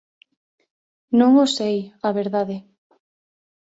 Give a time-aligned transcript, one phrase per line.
[1.19, 2.55] Non o sei, a verdade.